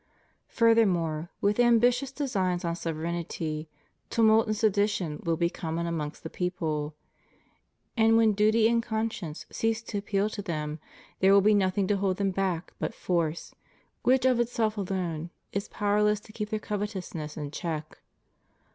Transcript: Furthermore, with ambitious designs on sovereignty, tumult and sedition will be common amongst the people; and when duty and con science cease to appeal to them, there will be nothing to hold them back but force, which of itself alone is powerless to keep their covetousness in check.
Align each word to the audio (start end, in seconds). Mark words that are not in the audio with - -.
Furthermore, 0.47 1.29
with 1.41 1.59
ambitious 1.59 2.11
designs 2.11 2.65
on 2.65 2.75
sovereignty, 2.75 3.69
tumult 4.09 4.47
and 4.47 4.57
sedition 4.57 5.21
will 5.23 5.37
be 5.37 5.47
common 5.47 5.85
amongst 5.85 6.23
the 6.23 6.29
people; 6.31 6.95
and 7.95 8.17
when 8.17 8.33
duty 8.33 8.67
and 8.67 8.81
con 8.81 9.11
science 9.11 9.45
cease 9.51 9.83
to 9.83 9.99
appeal 9.99 10.27
to 10.27 10.41
them, 10.41 10.79
there 11.19 11.31
will 11.31 11.39
be 11.39 11.53
nothing 11.53 11.85
to 11.85 11.97
hold 11.97 12.17
them 12.17 12.31
back 12.31 12.73
but 12.79 12.95
force, 12.95 13.53
which 14.01 14.25
of 14.25 14.39
itself 14.39 14.75
alone 14.75 15.29
is 15.53 15.67
powerless 15.69 16.19
to 16.21 16.33
keep 16.33 16.49
their 16.49 16.57
covetousness 16.57 17.37
in 17.37 17.51
check. 17.51 17.99